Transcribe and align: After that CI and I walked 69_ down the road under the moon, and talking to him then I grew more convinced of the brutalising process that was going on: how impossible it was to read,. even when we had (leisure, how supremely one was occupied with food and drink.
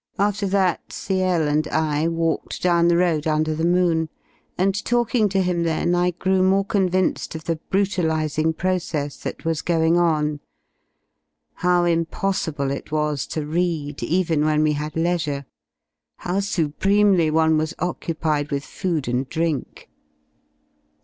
After 0.17 0.47
that 0.47 0.89
CI 0.89 1.21
and 1.21 1.67
I 1.67 2.07
walked 2.07 2.53
69_ 2.53 2.75
down 2.79 2.87
the 2.87 2.97
road 2.97 3.27
under 3.27 3.53
the 3.53 3.63
moon, 3.67 4.09
and 4.57 4.83
talking 4.83 5.29
to 5.29 5.43
him 5.43 5.61
then 5.61 5.93
I 5.93 6.09
grew 6.09 6.41
more 6.41 6.65
convinced 6.65 7.35
of 7.35 7.43
the 7.43 7.57
brutalising 7.69 8.53
process 8.53 9.17
that 9.17 9.45
was 9.45 9.61
going 9.61 9.97
on: 9.99 10.39
how 11.53 11.83
impossible 11.83 12.71
it 12.71 12.91
was 12.91 13.27
to 13.27 13.45
read,. 13.45 14.01
even 14.01 14.43
when 14.43 14.63
we 14.63 14.71
had 14.73 14.95
(leisure, 14.95 15.45
how 16.17 16.39
supremely 16.39 17.29
one 17.29 17.55
was 17.59 17.75
occupied 17.77 18.49
with 18.49 18.65
food 18.65 19.07
and 19.07 19.29
drink. 19.29 19.87